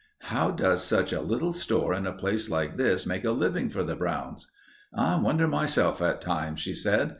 [0.33, 3.83] "How does such a little store in a place like this make a living for
[3.83, 4.49] the Browns?"
[4.91, 7.09] "I wonder myself, at times," she said.